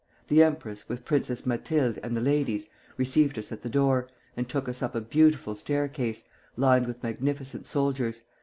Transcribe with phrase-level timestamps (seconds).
[0.29, 2.67] The empress, with Princess Mathilde and the ladies,
[2.97, 6.23] received us at the door, and took us up a beautiful staircase,
[6.57, 8.23] lined with magnificent soldiers....